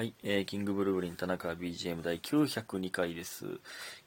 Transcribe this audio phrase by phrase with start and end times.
[0.00, 3.44] はい、えー、キングブルーリン田中 BGM 第902回です。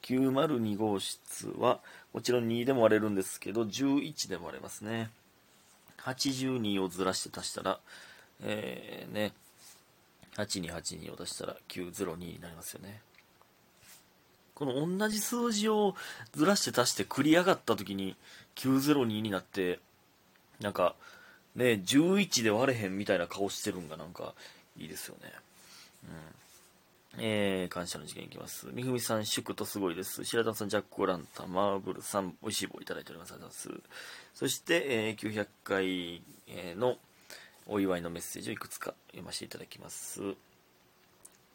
[0.01, 1.81] 902号室は、
[2.13, 5.11] もちろん2でも割れるんですけど、11でも割れますね。
[5.99, 7.79] 82をずらして足したら、
[8.41, 9.33] えー、ね、
[10.37, 12.99] 8282を出したら902になりますよね。
[14.55, 15.93] この同じ数字を
[16.33, 18.15] ずらして足して繰り上がった時に
[18.55, 19.77] 902になって、
[20.59, 20.95] なんか、
[21.55, 24.33] ね、11で割れへんみたいな顔してるんがなんか
[24.75, 25.31] いいですよね。
[26.07, 27.19] うん。
[27.19, 28.67] えー、感謝の事件いきます。
[28.73, 30.23] みふみさん、祝とすごいです。
[30.23, 33.33] 白玉さん、ジャック・オランタ、マーブルさん、美味しい棒いただいております。
[33.33, 33.89] ありがとうございます。
[34.33, 36.97] そして、えー、900回えーの
[37.65, 40.21] お祝いのメッセージをいくつか読ませていただきます。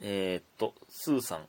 [0.01, 1.47] えー、っと、スーさん、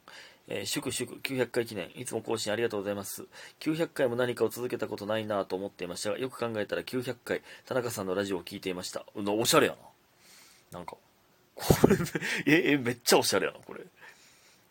[0.48, 3.26] えー祝祝900回記念、いつも更新ありがとうございます。
[3.60, 9.06] 900回も何かを続けたことないなぁと思っていましたが、よく考えたら900回、田中さんのラジオを聞いていました。
[9.16, 9.78] おしゃれや
[10.72, 10.80] な。
[10.80, 10.98] なんか、
[11.60, 11.98] これ、
[12.46, 13.86] え、え、めっちゃおしゃれやな、これ。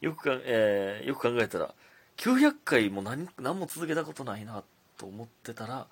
[0.00, 1.74] よくか、えーよく考えたら、
[2.16, 4.62] 900回も何何も続けたことないな
[4.96, 5.86] と思ってたら、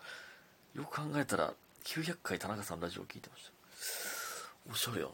[0.74, 1.52] よく考えたら、
[1.84, 4.72] 900回田中さんラジオ聞いてました。
[4.72, 5.12] おしゃれやな。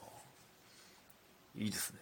[1.56, 1.98] いいですね。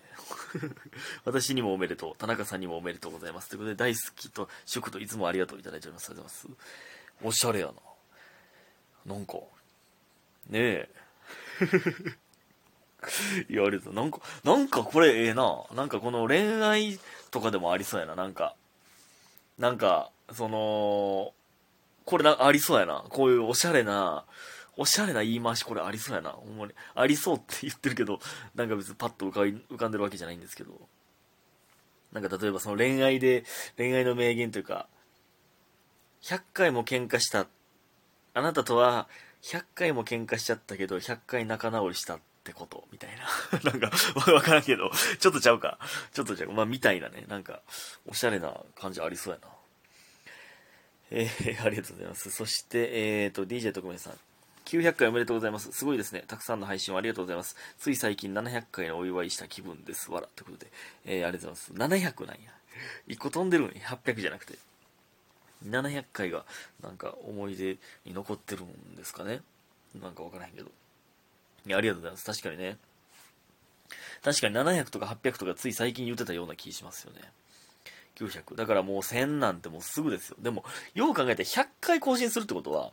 [1.25, 2.17] 私にもおめでとう。
[2.17, 3.49] 田中さんにもおめでとうございます。
[3.49, 6.11] ということで、大好きと祝といつもありがとういただいております。
[6.11, 6.67] ありがとうございます。
[7.23, 7.67] おしゃれや
[9.07, 9.15] な。
[9.15, 9.35] なんか、
[10.47, 10.91] ねえ。
[13.49, 13.95] いや、ありがとう。
[13.95, 15.65] なんか、なんかこれええな。
[15.75, 16.99] なんかこの恋愛
[17.31, 18.15] とかでもありそうやな。
[18.15, 18.55] なんか、
[19.59, 21.33] なんか、その、
[22.05, 23.05] これなありそうやな。
[23.09, 24.25] こういうおしゃれな、
[24.77, 26.31] おしゃれな言い回しこれありそうやな。
[26.31, 26.73] ほんまに。
[26.95, 28.21] ありそうって言ってるけど、
[28.55, 30.73] なんか別にパッと浮か浮かんでるわけじゃないんですけど。
[32.13, 33.45] なんか例えばその恋愛で、
[33.77, 34.89] 恋愛の名言というか、
[36.23, 37.47] 100回も喧嘩した。
[38.35, 39.09] あなたとは
[39.43, 43.11] 100回も喧嘩しちゃったけど、100回仲直りしたってこと、みたい
[43.53, 43.61] な。
[43.71, 43.91] なんか、
[44.33, 45.79] わからんけど、ちょっとちゃうか。
[46.13, 46.53] ちょっとちゃう。
[46.53, 47.25] まあ、みたいなね。
[47.29, 47.63] なんか、
[48.07, 49.49] おしゃれな感じありそうやな。
[51.11, 52.31] えー、ありがとうございます。
[52.31, 54.19] そして、えーと、DJ 特命さん。
[54.65, 55.73] 900回おめでとうございます。
[55.73, 56.25] すごいですね。
[56.27, 57.57] たくさんの配信をありがとうございます。
[57.79, 60.11] つい最近700回のお祝いした気分です。
[60.11, 60.29] わら。
[60.29, 60.71] ということで、
[61.05, 62.17] えー、ありがとうございます。
[62.17, 62.53] 700なんや。
[63.09, 64.59] 1個飛んでるのに800じゃなくて。
[65.69, 66.47] 700回が
[66.83, 69.41] なんか思い出に残ってるんですかね。
[70.01, 70.71] なんかわからへんけど。
[71.67, 72.25] いや、ありがとうございます。
[72.25, 72.79] 確かにね。
[74.23, 77.21] 確かに700とか800とかつい最近言ってたような気しますよね。
[78.17, 78.55] 900。
[78.57, 80.37] だからもう1000なんてもうすぐですよ。
[80.41, 82.93] でも、よう考えて100回更新するってことは、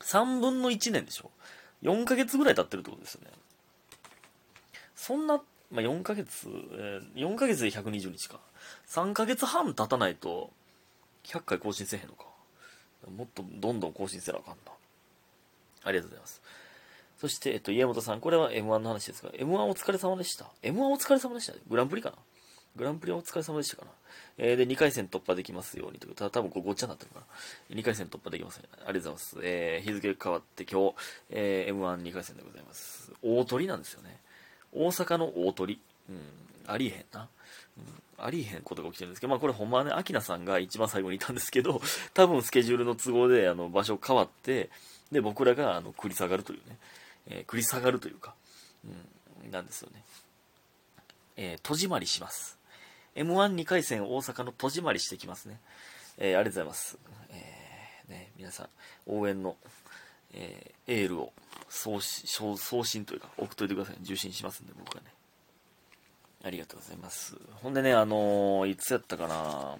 [0.00, 1.30] 3分の1年でしょ
[1.82, 3.30] ?4 ヶ月ぐらい経ってるってことですよね。
[4.94, 8.40] そんな、まあ、4ヶ月、えー4ヶ月で120日か。
[8.88, 10.50] 3ヶ月半経たないと、
[11.24, 12.24] 100回更新せえへんのか。
[13.16, 14.72] もっとどんどん更新せなあかんな。
[15.84, 16.42] ありがとうございます。
[17.20, 20.46] そして、えっと、家元さん、これは M1 の話ですが、M1 お疲れ様でした。
[20.62, 21.52] M1 お疲れ様でした。
[21.68, 22.16] グランプリかな？
[22.76, 23.90] グランプリはお疲れ様でしたかな？
[24.38, 28.64] えー、で、2回戦突破できますようにということ、多分これごっちゃになってるかな？2回戦突破できますね。
[28.72, 29.36] ありがとうございます。
[29.42, 30.94] えー、日付変わって今日、
[31.28, 33.12] えー、M12 回戦でございます。
[33.22, 34.16] 大鳥なんですよね。
[34.72, 35.78] 大阪の大鳥。
[36.08, 36.18] うん、
[36.66, 37.28] ありえへんな。
[37.76, 37.84] うん、
[38.24, 41.82] ありえへんことが起きてるんですけど、まあこれほんまはね、アキナさんが一番最後にいたんですけど、
[42.14, 44.70] 多分スケジュールの都合で、あの、場所変わって、
[45.12, 46.78] で、僕らが、あの、繰り下がるというね、
[47.28, 48.34] えー繰り下がるというか、
[49.44, 50.02] うん、なんですよね。
[51.36, 52.58] えー、戸締まりします。
[53.16, 55.58] M12 回戦大阪の戸締まりしてきますね。
[56.18, 56.98] えーありがとうございます。
[57.30, 58.68] えーね、皆さん、
[59.06, 59.56] 応援の、
[60.34, 61.32] えーエールを
[61.68, 62.26] 送信
[62.56, 63.96] 送信というか、送っといてください。
[64.02, 65.12] 受信しますんで、僕はね。
[66.42, 67.36] ありがとうございます。
[67.62, 69.76] ほんでね、あのーいつやったかな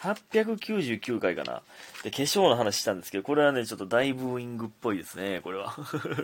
[0.00, 1.62] 899回かな。
[2.02, 5.74] で、化粧の話したんですけど、これはね、ちょっと大ブーイングっぽいですね、これは。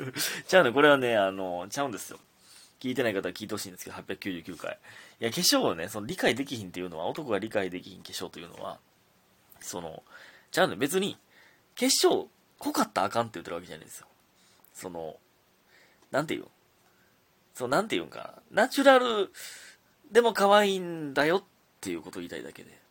[0.46, 2.18] ちゃうね、これはね、あの、ちゃうんですよ。
[2.80, 4.78] 聞いてない方は聞いてほしいんですけど、899回。
[5.20, 8.78] いや、化粧をね、その理解できひんっていうのは、男が理解できひん化粧というのは、
[9.60, 10.02] その、
[10.50, 11.16] ちゃうね、別に、
[11.78, 12.28] 化粧
[12.58, 14.06] 濃かったらあかんって言ってるわけじゃないんですよ。
[14.74, 15.16] その、
[16.10, 16.48] なんて言う
[17.54, 18.18] そう、なんて言うんか
[18.50, 18.62] な。
[18.64, 19.30] ナチュラル
[20.10, 21.42] でも可愛いんだよっ
[21.80, 22.82] ていうことを言いたいだけで。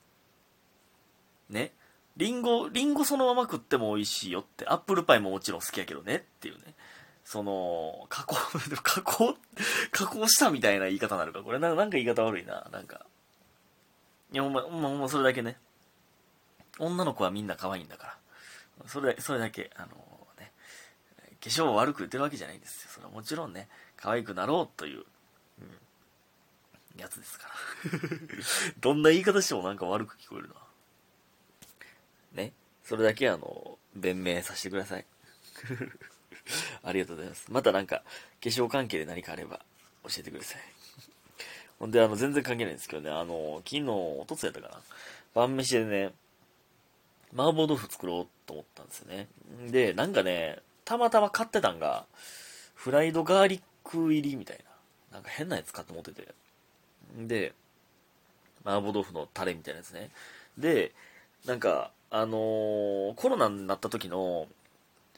[1.52, 1.74] ね。
[2.18, 4.66] リンゴ、リンゴそのまま食っても美味しいよって。
[4.68, 6.76] アップルパイももちろん好きやけどねっていうね。
[7.24, 8.36] その、加工、
[8.84, 9.38] 加工、
[9.92, 11.42] 加工したみたいな言い方になるか。
[11.42, 12.68] これなんか言い方悪いな。
[12.72, 13.06] なんか。
[14.32, 15.58] いや、ほんま、ほんま、ほんまそれだけね。
[16.80, 18.18] 女の子はみんな可愛いんだか
[18.82, 18.88] ら。
[18.88, 19.88] それ、それだけ、あの
[20.40, 20.52] ね、
[21.42, 22.90] 化粧を悪く言ってるわけじゃないんですよ。
[22.92, 25.06] それはもちろんね、可愛くなろうという、
[25.60, 27.54] うん、やつですから。
[28.80, 30.56] どんな言い方してもなんか悪く聞こえるな。
[32.34, 32.54] ね。
[32.84, 35.06] それだけあの、弁明させてください。
[36.84, 37.52] ありがとうございます。
[37.52, 38.04] またなんか、化
[38.42, 39.60] 粧関係で何かあれば
[40.04, 40.62] 教えてください。
[41.80, 44.82] ほんで、あの、全然関係ないんですけどね、あの、昨日、おとつやったかな。
[45.34, 46.14] 晩飯でね、
[47.34, 49.28] 麻婆豆腐作ろうと思ったんですよね。
[49.70, 52.06] で、なんかね、たまたま買ってたんが、
[52.76, 54.60] フライドガーリック入りみたい
[55.12, 55.18] な。
[55.18, 56.28] なんか変なやつ買って持ってて。
[57.16, 57.54] で、
[58.64, 60.12] 麻婆豆腐のタレみたいなやつね。
[60.58, 60.94] で、
[61.46, 64.48] なんか、あのー、コロナになった時の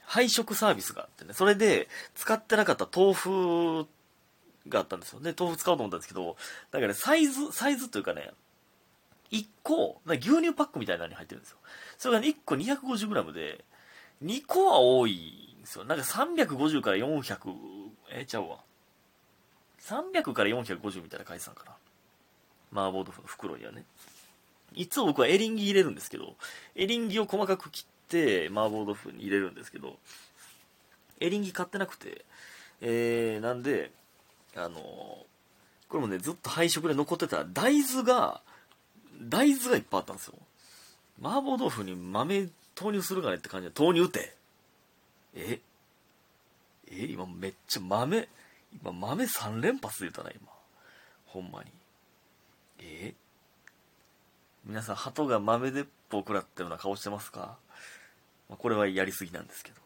[0.06, 3.88] 配食サービスがあってね、それで使ってなかった豆腐
[4.70, 5.20] があったんですよ。
[5.20, 6.38] で、豆腐使おうと思ったんですけど、
[6.72, 8.32] だからね、サイズ、サイズというかね、
[9.32, 11.58] 1個、牛乳パックみたいなのに入ってるんですよ。
[11.98, 13.66] それが、ね、1個 250g で、
[14.24, 15.86] 2個は多いんですよ。
[15.86, 17.56] なんか350から400、
[18.12, 18.60] えちゃうわ。
[19.80, 21.72] 300から450みたいな書いてたんかな。
[22.72, 23.84] 麻婆豆腐の袋にはね。
[24.76, 26.36] いつも僕はエリンギ入れるんですけど、
[26.76, 29.98] エリンギを細かく切って麻婆豆腐に入れるんですけど、
[31.20, 32.26] エリンギ買ってなくて、
[32.82, 33.92] えー、なんで、
[34.56, 35.28] あのー、こ
[35.94, 38.42] れもね、ずっと配色で残ってた大豆が、
[39.22, 40.34] 大豆がいっぱいあったんですよ。
[41.22, 44.36] 麻婆豆腐に豆投入するかねって感じで、投入って
[45.36, 45.60] え？
[46.92, 47.06] え？
[47.06, 48.28] 今めっちゃ豆、
[48.82, 50.52] 今豆3連発言ったな、今。
[51.28, 51.72] ほんまに。
[52.80, 53.14] え？
[54.66, 57.58] 皆さん、鳩が豆鉄砲食らったような顔してますか、
[58.50, 59.84] まあ、これはやりすぎなんですけど。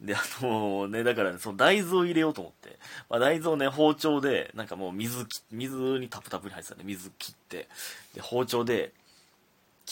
[0.00, 2.78] で、 あのね、だからね、その大豆を入れようと思って、
[3.08, 7.68] まあ、大豆をね、包丁で、なんかもう水き、水にタプタプに入ってたね、水切って、
[8.14, 8.92] で、包丁で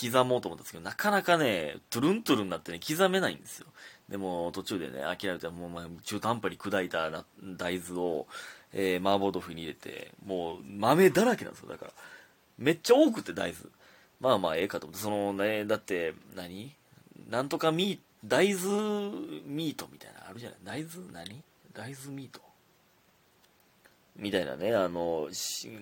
[0.00, 3.67] 刻もうと思ったんですけど、なかなかね、トゥルントゥルンになってね、刻めないんですよ。
[4.08, 8.26] でも、途中でね、諦めて、もう、まあ、中途半端に砕いた大豆を、
[8.73, 11.93] えー、麻婆豆腐に入れて、もう、豆だらけなんですよ、だから。
[12.56, 13.70] めっちゃ多くて、大豆。
[14.20, 16.75] まあまあ、ええかと思って、そのね、だって、何？
[17.31, 19.11] なんとかミー、大豆
[19.47, 20.85] ミートみたいなあるじゃない？
[20.85, 21.12] 大豆？
[21.12, 21.43] 何？
[21.73, 22.41] 大豆ミート？
[24.17, 25.29] みたいなね、あの、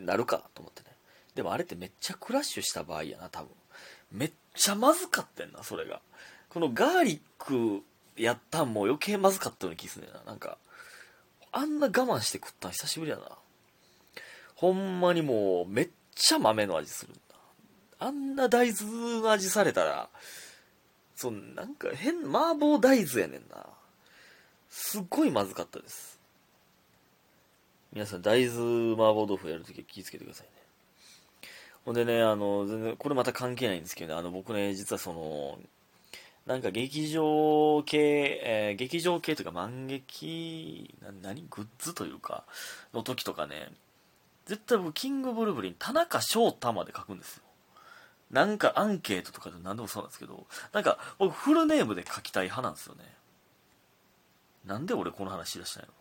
[0.05, 0.95] なるかと思ってね。
[1.35, 3.49] でもあれってめっちゃクラッシュした場合やな、多分。
[4.13, 6.01] めっちゃまずかってんな、それが。
[6.51, 7.83] このガーリック
[8.17, 10.23] やったんも余計まずかったような気すんねんな。
[10.25, 10.59] なんか、
[11.53, 13.23] あんな我慢して食ったん久しぶりやな。
[14.55, 17.15] ほんまにもう、めっちゃ豆の味する。
[17.99, 20.09] あんな大豆の味されたら、
[21.15, 23.67] そう、なんか変、麻婆大豆やねんな。
[24.69, 26.21] すっごいまずかったです。
[27.93, 30.53] 皆さん、大豆麻婆豆腐やるときは気をつけてくださいね。
[31.87, 35.59] ほんでね、あの、全然、これまた関係ないんですけどね、あの、僕ね、実はその、
[36.45, 42.45] なんか劇場系、えー、劇場系というか漫劇、な、何グッズというか、
[42.93, 43.73] の時とかね、
[44.45, 47.46] 絶対僕、キングブルブリン、田中翔太まで書くんですよ。
[48.31, 53.05] なんかアンケートとかで何でもそうなんですけど、なんか僕フルネームで書きたい派なんですよね。
[54.65, 55.95] なんで俺この話しだしたんやろ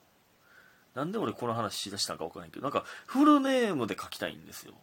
[1.02, 4.74] なんで俺この話しだしたんか分からんけど、なんかフルネームで書きたいんですよ。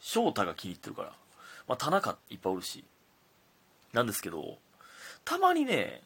[0.00, 1.12] 翔太が気に入ってるから。
[1.66, 2.84] まあ田中いっぱいおるし。
[3.92, 4.58] なんですけど、
[5.24, 6.02] たまにね、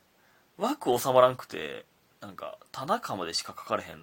[0.58, 1.84] 枠収まらんくて、
[2.20, 3.98] なんか田中までしか書かれへん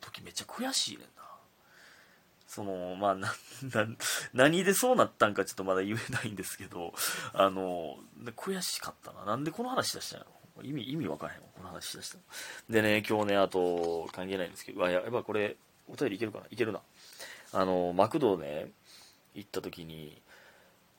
[0.00, 1.06] 時めっちゃ悔しいねん。
[2.56, 3.34] その、まあ、な、
[3.84, 3.86] な、
[4.32, 6.94] 何でそうなったんかちょっとまだ言えないんですけど、
[7.34, 7.98] あの、
[8.34, 9.26] 悔しかったな。
[9.26, 10.26] なんでこの話出したんや
[10.56, 12.18] ろ意味、意味わからへんわ、この話し出した
[12.70, 15.56] でね、今日ね、あと、関係ないんですけど、あ、やっぱこれ、
[15.86, 16.46] お便りいけるかな？
[16.50, 16.80] いけるな。
[17.52, 18.70] あの、マクドね、
[19.34, 20.22] 行った時に、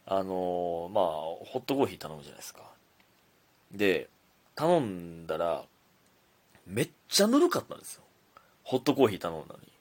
[0.05, 2.61] あの、まあ、ホットコーヒー頼むじゃないですか。
[3.71, 4.09] で、
[4.53, 5.65] 頼んだら、
[6.67, 8.03] めっちゃぬるかったんですよ。
[8.63, 9.71] ホットコーヒー頼んだのに。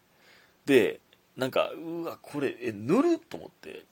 [0.64, 1.00] で、
[1.36, 3.18] なんか、うわ、これ、え、ぬる？
[3.18, 3.84] と思って、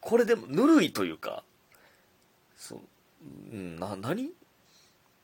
[0.00, 1.42] これでも、ぬるいというか、
[2.56, 2.80] そう、
[3.52, 4.30] うん、な、何？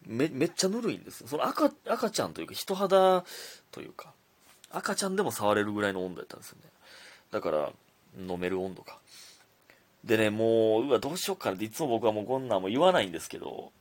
[0.06, 1.26] め、めっちゃぬるいんです。
[1.26, 3.24] その赤、赤ちゃんというか、人肌
[3.70, 4.12] というか、
[4.70, 6.68] 赤ちゃんでも触れるぐらいの温度やったんですよね。
[7.30, 7.72] だから、
[8.18, 8.98] 飲める温度か。
[10.04, 13.72] でね、もう、うわ、どうしようかなって、いつも僕はもうこんなんも言わないんですけど、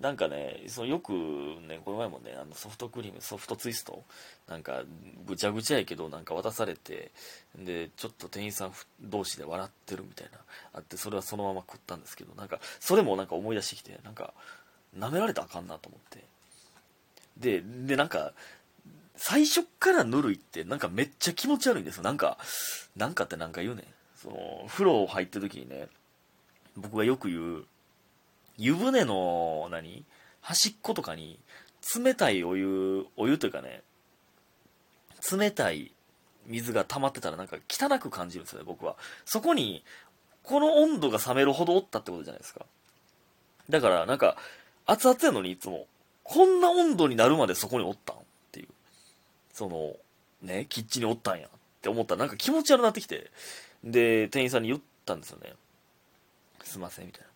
[0.00, 4.02] なんかね、そのよくね、この前もね、あのソフトクリーム、ソフトツイスト、
[4.48, 4.82] なんか
[5.26, 7.10] ぐちゃぐちゃやけど、なんか渡されて、
[7.54, 10.38] で、ちょっと店員さん同士で笑ってるみたいな、
[10.72, 14.32] あって、それはそのまま食ったんですけど、なんか、それもなんか思い出してきて、なんか、
[14.98, 16.24] 舐められたらあかんなと思って。
[17.36, 18.32] で、で、なんか、
[19.16, 22.04] 最初からぬるいって、なんかめっちゃ気持ち悪いんですよ。
[22.04, 22.38] なんか、
[22.96, 23.84] なんかってなんか言うね
[24.16, 25.88] その、風呂入ってる時にね、
[26.74, 27.64] 僕がよく言う、
[28.60, 30.04] 湯船の何？
[30.42, 31.38] 端っことかに
[31.96, 33.82] 冷たいお湯お湯というかね
[35.32, 35.92] 冷たい
[36.46, 38.96] 水が溜まってたらなんか汚く感じるんですよね僕は。
[39.24, 39.82] そこに
[40.42, 42.66] この温度が冷めるほどおったってことじゃないですか。
[43.70, 44.36] だからなんか
[44.86, 45.86] 熱々やのにいつも
[46.22, 48.18] こんな温度になるまでそこにおったんっ
[48.52, 48.68] ていう。
[49.54, 49.94] その
[50.42, 51.50] ねキッチンにおったんやっ
[51.80, 52.14] て思った。
[52.14, 53.30] らなんか気持ち悪くなってきて、
[53.82, 55.54] で、店員さんに言ったんですよね。
[56.62, 57.29] すいません、みたいな。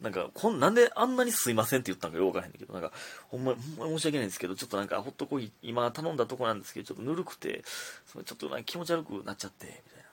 [0.00, 2.92] なんか、こん、なんであんなにすいませんって言ったんかよくわからへんけど、なんか、
[3.28, 7.62] ほんま、ほんまに申し訳ないんですけど、ちょっとなんか、ホットコーヒー、今頼んだとこなんですけど、ちょっとぬるくて、
[8.06, 10.10] それちょっとなんか気持ち悪くなっちゃって、みたいな。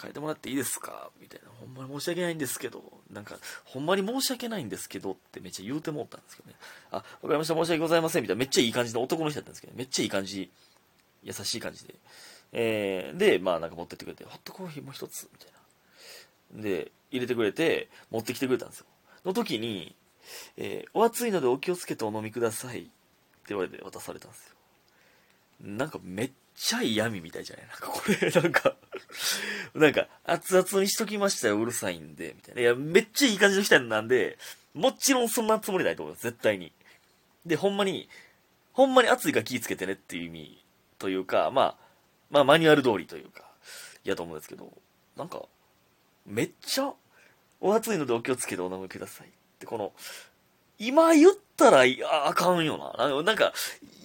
[0.00, 1.10] 変えてもらっていいですか？
[1.20, 1.50] みたいな。
[1.60, 6.56] ほんまに申し訳ないんですけど、なんか、ほんまに申し訳ないんですけどってめっちゃ言うてもったんですけどね。
[6.90, 8.40] あ、わかりました、申し訳ございません、みたいな。
[8.40, 10.50] めっちゃいい感じの男の人だったんですけど、めっちゃいい感じ、
[11.22, 11.94] 優しい感じで。
[12.52, 15.52] えー、で、まあなんか持ってってくれて、ホットコーヒーもう一つ、みたい
[16.56, 16.62] な。
[16.62, 18.86] で、入れてくれて、持ってきてくれたんですよ。
[19.24, 19.94] の時に、
[20.56, 22.90] えー、お熱いのでお気をつけてお飲みくださいって
[23.48, 24.56] 言われて渡されたんですよ。
[25.60, 27.66] なんかめっちゃ嫌味みたいじゃない？
[27.68, 28.76] なんかこれ、なんか
[29.74, 32.60] なんか、熱々にしときましたよ、うるさいんで、みたいな。
[32.60, 34.38] いや、めっちゃいい感じの人なんで、
[34.74, 36.72] もちろんそんなつもりないと思います、絶対に。
[37.46, 38.08] で、ほんまに、
[38.72, 40.64] ほんまに熱いから気ぃつけてねっていう意味
[40.98, 41.76] というか、まあ、
[42.30, 43.50] まあ、マニュアル通りというか、
[44.04, 44.72] やと思うんですけど、
[45.16, 45.42] なんか、
[46.26, 46.92] めっちゃ、
[47.62, 49.28] お熱いのでお気をつけてお飲みください。
[49.28, 49.92] ってこの、
[50.78, 53.22] 今言ったらああかんよな。
[53.22, 53.52] なんか、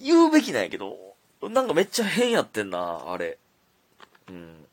[0.02, 0.96] 言うべきなんやけど、
[1.42, 3.36] なんかめっちゃ変やってんな、あれ。
[4.28, 4.64] うん。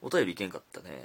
[0.00, 1.04] お便りいけんかったね。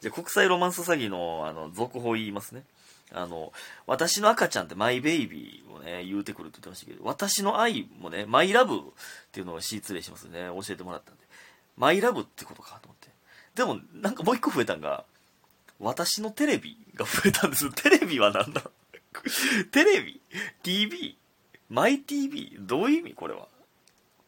[0.00, 2.64] じゃ国際ロマンス詐欺の、あの、続報言いますね。
[3.10, 3.52] あの、
[3.86, 8.80] 私の赤ちゃんってマイベイビーをね、言うてくるって言ってましたけど、私の愛もね、マイラブっ
[9.32, 10.48] ていうのを失礼しますね。
[10.48, 11.22] 教えてもらったんで。
[11.76, 13.08] マイラブってことかと思って。
[13.54, 15.04] でも、なんかもう一個増えたんが、
[15.82, 18.62] 私のテレビが増えたんです テレビは何だ？
[19.72, 20.20] テレビ
[20.62, 21.18] ?TV?
[21.68, 22.56] マイ TV?
[22.60, 23.14] どういう意味？
[23.14, 23.48] これは。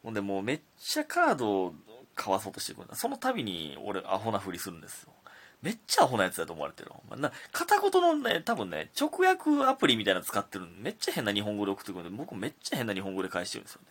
[0.03, 1.75] ほんでもうめっちゃカードを
[2.13, 5.13] 買わそうとしてくるその度に俺アホなふりするんですよ。
[5.61, 6.91] めっちゃアホなやつだと思われてる。
[7.17, 13.87] な片言のね、多分ね、直訳アプリみたいなの使ってるめっちゃ変な日本語で送ってくるんで、僕めっちゃ変な日本語で返してるんですよね。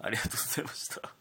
[0.00, 1.14] ありがとうございました。